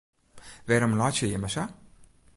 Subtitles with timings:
[0.67, 1.63] Wêrom laitsje jimme sa?